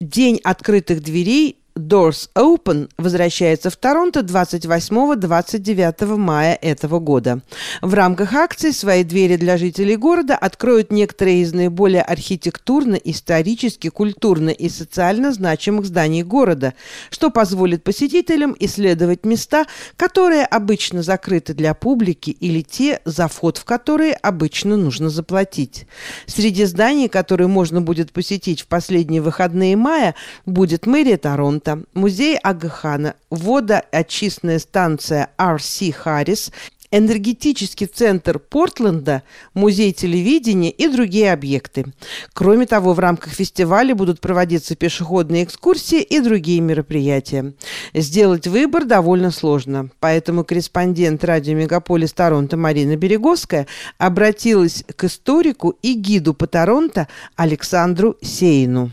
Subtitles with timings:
[0.00, 7.40] День открытых дверей Doors Open возвращается в Торонто 28-29 мая этого года.
[7.80, 14.50] В рамках акции свои двери для жителей города откроют некоторые из наиболее архитектурно, исторически, культурно
[14.50, 16.74] и социально значимых зданий города,
[17.10, 19.66] что позволит посетителям исследовать места,
[19.96, 25.86] которые обычно закрыты для публики или те, за вход в которые обычно нужно заплатить.
[26.26, 32.36] Среди зданий, которые можно будет посетить в последние выходные мая, будет мэрия Торонто, Торонто, музей
[32.38, 36.50] Агахана, водоочистная станция RC Харрис,
[36.90, 39.22] энергетический центр Портленда,
[39.52, 41.84] музей телевидения и другие объекты.
[42.32, 47.52] Кроме того, в рамках фестиваля будут проводиться пешеходные экскурсии и другие мероприятия.
[47.92, 53.66] Сделать выбор довольно сложно, поэтому корреспондент радио «Мегаполис Торонто» Марина Береговская
[53.98, 58.90] обратилась к историку и гиду по Торонто Александру Сейну.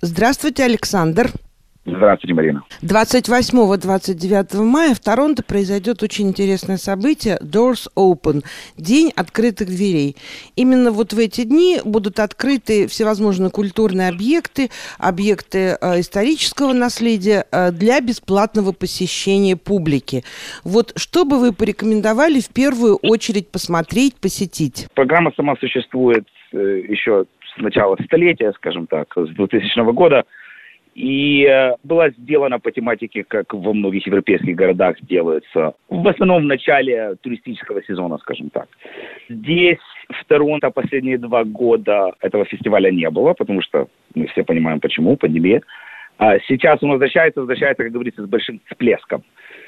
[0.00, 1.30] Здравствуйте, Александр.
[1.86, 2.62] Здравствуйте, Марина.
[2.82, 8.42] 28-29 мая в Торонто произойдет очень интересное событие Doors Open–
[8.78, 10.16] День открытых дверей.
[10.56, 17.70] Именно вот в эти дни будут открыты всевозможные культурные объекты, объекты э, исторического наследия э,
[17.70, 20.22] для бесплатного посещения публики.
[20.64, 24.86] Вот что бы вы порекомендовали в первую очередь посмотреть, посетить?
[24.94, 26.56] Программа сама существует э,
[26.88, 30.24] еще с начала столетия, скажем так, с 2000 года–
[30.94, 36.46] и э, была сделана по тематике, как во многих европейских городах делается, в основном в
[36.46, 38.68] начале туристического сезона, скажем так.
[39.28, 39.78] Здесь,
[40.08, 45.16] в Торонто, последние два года этого фестиваля не было, потому что мы все понимаем, почему,
[45.16, 45.62] пандемия.
[46.16, 49.24] А сейчас он возвращается, возвращается, как говорится, с большим всплеском.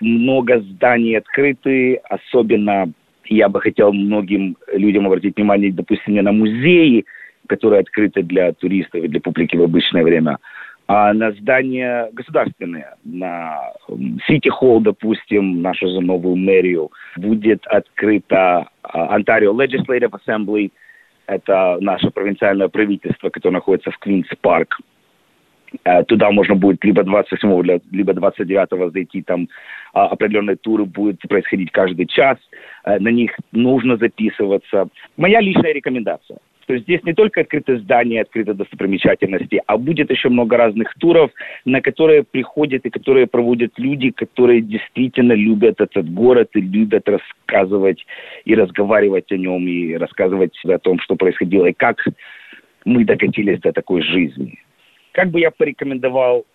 [0.00, 2.90] Много зданий открыты, особенно
[3.26, 7.04] я бы хотел многим людям обратить внимание, допустим, на музеи,
[7.46, 10.38] которые открыты для туристов и для публики в обычное время–
[10.92, 13.60] а на здания государственные, на
[14.26, 20.72] Сити Холл, допустим, нашу же новую мэрию, будет открыта Ontario Legislative Assembly,
[21.28, 24.80] это наше провинциальное правительство, которое находится в Квинс Парк.
[25.84, 29.48] Э, туда можно будет либо 27 либо 29 зайти, там
[29.92, 32.36] а, определенные туры будут происходить каждый час,
[32.82, 34.88] э, на них нужно записываться.
[35.16, 36.38] Моя личная рекомендация–
[36.70, 41.32] то есть здесь не только открыты здания, открыты достопримечательности, а будет еще много разных туров,
[41.64, 48.06] на которые приходят и которые проводят люди, которые действительно любят этот город и любят рассказывать
[48.44, 52.04] и разговаривать о нем, и рассказывать о том, что происходило, и как
[52.84, 54.60] мы докатились до такой жизни.
[55.10, 56.46] Как бы я порекомендовал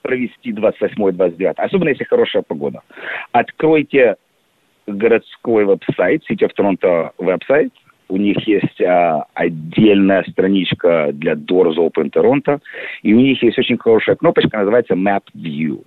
[0.00, 2.80] провести 28-29, особенно если хорошая погода.
[3.32, 4.16] Откройте
[4.86, 7.74] городской веб-сайт, City of Toronto веб-сайт,
[8.08, 12.60] у них есть а, отдельная страничка для Doors Open Toronto,
[13.02, 15.84] и у них есть очень хорошая кнопочка, называется Map View.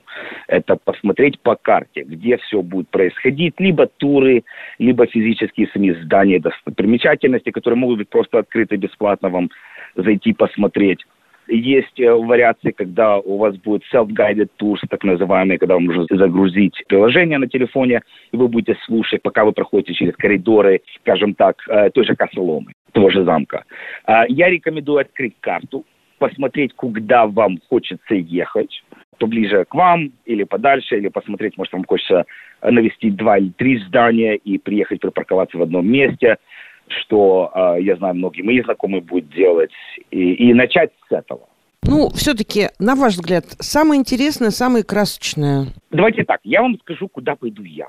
[0.48, 4.44] Это посмотреть по карте, где все будет происходить, либо туры,
[4.80, 9.50] либо физические сами здания достопримечательности, которые могут быть просто открыты бесплатно вам
[9.96, 11.06] зайти посмотреть.
[11.48, 16.84] Есть э, вариации, когда у вас будет self-guided tours, так называемые, когда вам нужно загрузить
[16.88, 21.90] приложение на телефоне, и вы будете слушать, пока вы проходите через коридоры, скажем так, э,
[21.92, 23.64] той же Косоломы, того же замка.
[24.06, 25.86] А, я рекомендую открыть карту,
[26.20, 28.84] посмотреть, куда вам хочется ехать,
[29.18, 32.26] поближе к вам или подальше, или посмотреть, может, вам хочется
[32.62, 36.38] навести два или три здания и приехать припарковаться в одном месте–
[36.88, 39.72] что, э, я знаю, многие мои знакомые будут делать,
[40.12, 41.48] и, и начать с этого.
[41.84, 45.68] Ну, все-таки, на ваш взгляд, самое интересное, самое красочное?
[45.92, 47.88] Давайте так, я вам скажу, куда пойду я.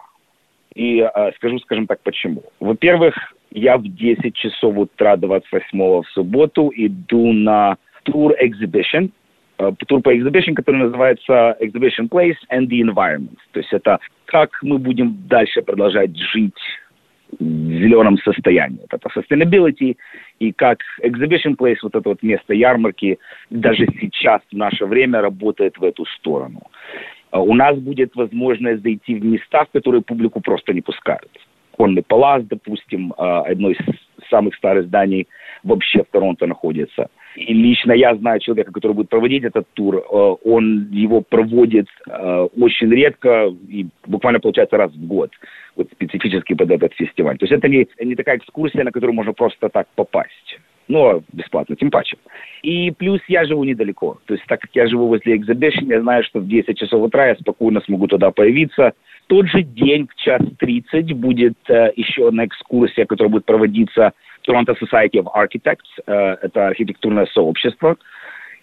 [0.75, 2.45] И э, скажу, скажем так, почему.
[2.61, 3.15] Во-первых,
[3.51, 9.11] я в 10 часов утра 28 в субботу иду на тур exhibition,
[9.59, 13.39] э, тур по exhibition, который называется Exhibition Place and the Environment.
[13.53, 16.55] То есть это как мы будем дальше продолжать жить
[17.39, 18.81] зеленом состоянии.
[18.91, 19.97] Это sustainability
[20.39, 23.19] и как exhibition place, вот это вот место ярмарки,
[23.51, 26.63] даже сейчас в наше время работает в эту сторону.
[27.31, 31.31] А у нас будет возможность зайти в места, в которые публику просто не пускают.
[31.73, 33.79] Конный палас, допустим, а, одно из
[34.31, 35.29] самых старых зданий
[35.63, 37.09] вообще в Торонто находится.
[37.39, 39.97] И лично я знаю человека, который будет проводить этот тур.
[39.97, 40.01] Э,
[40.45, 45.31] он его проводит э, очень редко и буквально получается раз в год.
[45.77, 47.39] Вот специфически под этот фестиваль.
[47.39, 50.59] То есть это не, не такая экскурсия, на которую можно просто так попасть.
[50.89, 52.17] Ну, бесплатно, тем паче.
[52.63, 54.19] И плюс я живу недалеко.
[54.27, 57.29] То есть так как я живу возле Exhibition, я знаю, что в 10 часов утра
[57.29, 58.95] я спокойно смогу туда появиться.
[59.25, 64.13] В тот же день в час 30 будет э, еще одна экскурсия, которая будет проводиться
[64.49, 67.97] Toronto Society of Architects, э, это архитектурное сообщество,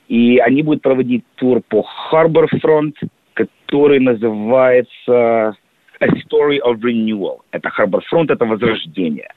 [0.07, 2.93] И они будут проводить тур по Front,
[3.33, 5.55] который называется
[5.99, 7.39] A Story of Renewal.
[7.51, 7.69] Это
[8.11, 9.29] Front, это возрождение.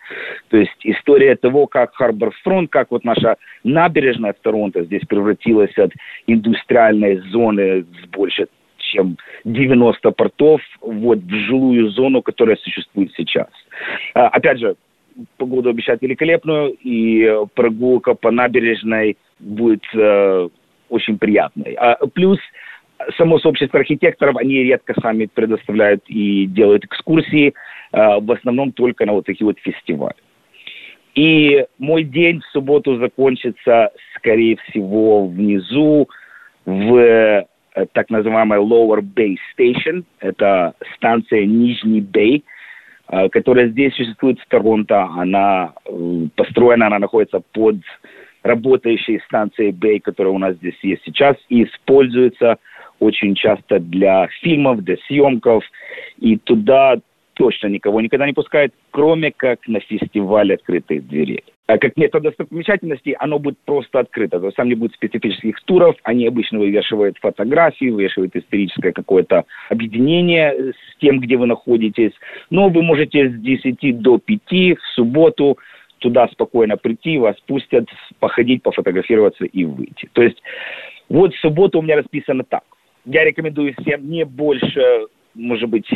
[0.51, 5.93] То есть история того, как Front, как вот наша набережная в Торонто здесь превратилась от
[6.27, 8.49] индустриальной зоны с больше
[8.93, 13.49] чем 90 портов вот в жилую зону, которая существует сейчас.
[14.15, 14.77] А, опять же,
[15.37, 20.49] погоду обещают великолепную, и прогулка по набережной будет э,
[20.89, 21.75] очень приятной.
[21.75, 22.39] А, плюс
[23.17, 27.55] само сообщество архитекторов, они редко сами предоставляют и делают экскурсии,
[27.93, 30.17] э, в основном только на вот такие вот фестивали.
[31.15, 36.09] И мой день в субботу закончится, скорее всего, внизу,
[36.65, 37.47] в э,
[37.93, 40.05] так называемой Lower Bay Station.
[40.21, 42.58] Это станция Нижний Бэй, э,
[43.33, 45.05] которая здесь существует в Торонто.
[45.05, 45.73] Она
[46.37, 47.77] построена, она находится под
[48.43, 52.59] работающей станцией Бэй, которая у нас здесь есть сейчас, и используется
[53.01, 55.65] очень часто для фильмов, для съемков,
[56.19, 56.99] и туда
[57.35, 61.45] точно никого никогда не пускают, кроме как на фестивале открытых дверей.
[61.69, 64.41] А как место достопримечательностей, оно будет просто открыто.
[64.41, 70.73] То есть там не будет специфических туров, они обычно вывешивают фотографии, вывешивают историческое какое-то объединение
[70.73, 72.13] с тем, где вы находитесь.
[72.51, 75.59] Но вы можете с 10 до 5 в субботу
[75.99, 77.87] туда спокойно прийти, вас пустят,
[78.19, 80.09] походить, пофотографироваться и выйти.
[80.15, 80.43] То есть
[81.09, 82.63] вот в субботу у меня расписано так
[83.09, 85.87] я рекомендую всем не больше, может быть,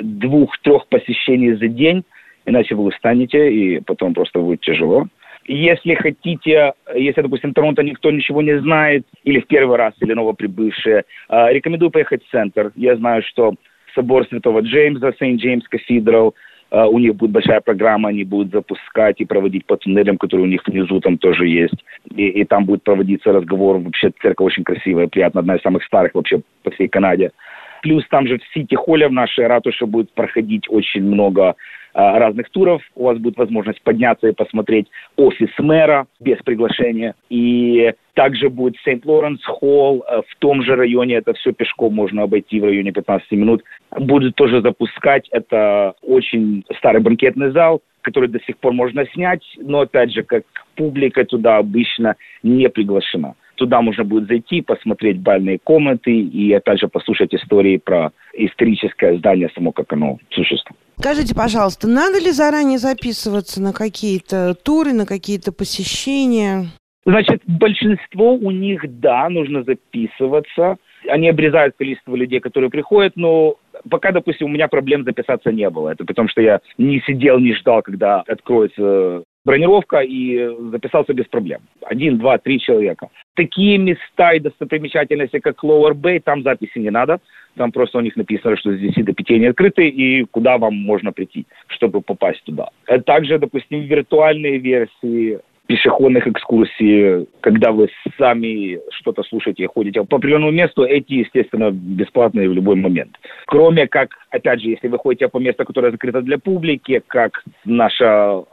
[0.00, 2.04] двух-трех посещений за день,
[2.46, 5.06] иначе вы устанете, и потом просто будет тяжело.
[5.46, 11.04] Если хотите, если, допустим, Торонто никто ничего не знает, или в первый раз, или новоприбывшие,
[11.28, 12.72] а, рекомендую поехать в центр.
[12.76, 13.54] Я знаю, что
[13.94, 16.34] собор Святого Джеймса, Сент-Джеймс Кафедрал,
[16.72, 20.48] Uh, у них будет большая программа, они будут запускать и проводить по туннелям, которые у
[20.48, 21.74] них внизу там тоже есть.
[22.14, 23.78] И, и там будет проводиться разговор.
[23.78, 27.32] Вообще церковь очень красивая, приятная, одна из самых старых вообще по всей Канаде.
[27.82, 31.56] Плюс там же в Сити-холле в нашей ратуше будет проходить очень много
[31.92, 32.82] а, разных туров.
[32.94, 34.86] У вас будет возможность подняться и посмотреть
[35.16, 37.14] офис мэра без приглашения.
[37.30, 41.16] И также будет Сент-Лоренс Холл э, в том же районе.
[41.16, 43.64] Это все пешком можно обойти в районе 15 минут.
[43.98, 45.28] Будет тоже запускать.
[45.30, 49.42] Это очень старый банкетный зал, который до сих пор можно снять.
[49.58, 50.44] Но опять же, как
[50.76, 53.34] публика туда обычно не приглашена.
[53.60, 59.50] Туда можно будет зайти, посмотреть бальные комнаты и опять же послушать истории про историческое здание
[59.54, 60.80] само, как оно существует.
[60.98, 66.68] Скажите, пожалуйста, надо ли заранее записываться на какие-то туры, на какие-то посещения?
[67.04, 70.78] Значит, большинство у них, да, нужно записываться.
[71.06, 73.56] Они обрезают количество людей, которые приходят, но
[73.90, 75.90] пока, допустим, у меня проблем записаться не было.
[75.90, 81.62] Это потому, что я не сидел, не ждал, когда откроется бронировка и записался без проблем.
[81.82, 83.08] Один, два, три человека.
[83.40, 87.20] Такие места и достопримечательности, как Lower Bay, там записи не надо.
[87.56, 90.74] Там просто у них написано, что с 10 до 5 они открыты, и куда вам
[90.74, 92.68] можно прийти, чтобы попасть туда.
[93.06, 97.88] Также, допустим, виртуальные версии пешеходных экскурсий, когда вы
[98.18, 103.16] сами что-то слушаете, ходите по определенному месту, эти, естественно, бесплатные в любой момент.
[103.46, 108.04] Кроме как, опять же, если вы ходите по месту, которое закрыто для публики, как наше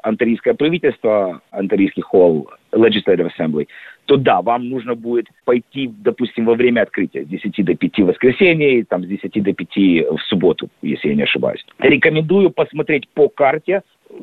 [0.03, 3.67] антарийское правительство, антарийский холл, Legislative Assembly,
[4.07, 8.05] то да, вам нужно будет пойти, допустим, во время открытия с 10 до 5 в
[8.05, 11.65] воскресенье, там с 10 до 5 в субботу, если я не ошибаюсь.
[11.79, 13.81] Рекомендую посмотреть по карте,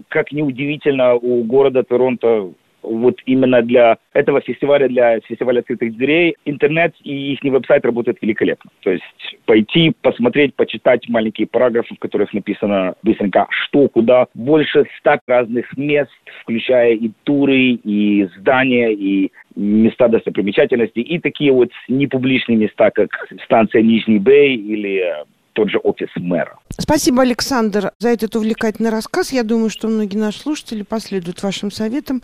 [0.08, 2.50] как неудивительно, у города Торонто
[2.84, 8.70] вот именно для этого фестиваля, для фестиваля открытых дверей, интернет и их веб-сайт работают великолепно.
[8.80, 9.04] То есть
[9.46, 14.26] пойти, посмотреть, почитать маленькие параграфы, в которых написано быстренько что, куда.
[14.34, 16.10] Больше ста разных мест,
[16.42, 23.10] включая и туры, и здания, и места достопримечательности, и такие вот непубличные места, как
[23.44, 25.24] станция Нижний Бэй или
[25.54, 26.58] тот же офис мэра.
[26.78, 29.32] Спасибо, Александр, за этот увлекательный рассказ.
[29.32, 32.22] Я думаю, что многие наши слушатели последуют вашим советам,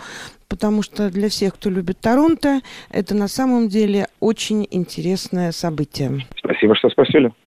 [0.49, 2.61] потому что для всех, кто любит Торонто,
[2.91, 6.27] это на самом деле очень интересное событие.
[6.37, 7.33] Спасибо, что спросили.